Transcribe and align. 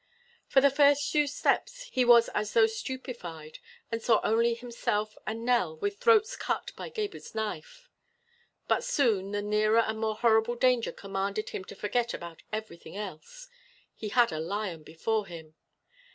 For 0.47 0.61
the 0.61 0.71
first 0.71 1.11
few 1.11 1.27
steps 1.27 1.83
he 1.91 2.03
was 2.03 2.27
as 2.29 2.53
though 2.53 2.65
stupefied 2.65 3.59
and 3.91 4.01
saw 4.01 4.19
only 4.23 4.55
himself 4.55 5.15
and 5.27 5.45
Nell 5.45 5.77
with 5.77 5.99
throats 5.99 6.35
cut 6.35 6.71
by 6.75 6.89
Gebhr's 6.89 7.35
knife. 7.35 7.87
But 8.67 8.83
soon 8.83 9.29
the 9.31 9.43
nearer 9.43 9.81
and 9.81 9.99
more 9.99 10.15
horrible 10.15 10.55
danger 10.55 10.91
commanded 10.91 11.49
him 11.49 11.65
to 11.65 11.75
forget 11.75 12.15
about 12.15 12.41
everything 12.51 12.97
else. 12.97 13.47
He 13.93 14.09
had 14.09 14.31
a 14.31 14.39
lion 14.39 14.81
before 14.81 15.27
him! 15.27 15.53